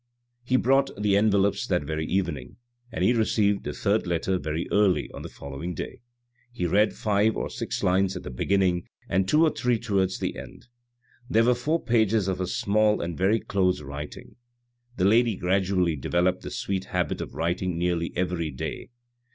[0.43, 2.57] He brought the envelopes that very evening,
[2.91, 5.99] and he received the third letter very early on the following day:
[6.51, 10.39] he read five or six lines at the beginning, and two or three towards the
[10.39, 10.65] end.
[11.29, 14.37] There were four pages of a small and very close writing.
[14.97, 18.89] The lady gradually developed the sweet habit of writing nearly every day.